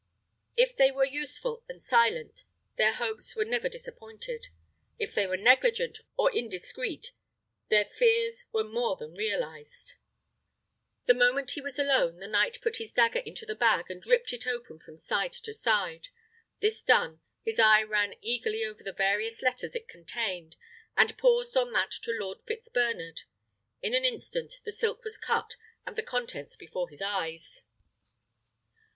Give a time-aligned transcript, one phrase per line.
[0.57, 2.43] If they were useful and silent,
[2.75, 4.47] their hopes were never disappointed;
[4.97, 7.11] if they were negligent or indiscreet,
[7.69, 9.97] their fears were more than realised.
[11.05, 14.33] The moment he was alone, the knight put his dagger into the bag, and ripped
[14.33, 16.07] it open from side to side.
[16.61, 20.55] This done, his eye ran eagerly over the various letters it contained,
[20.97, 23.21] and paused on that to Lord Fitzbernard.
[23.83, 25.55] In an instant the silk was cut,
[25.85, 27.61] and the contents before his eyes.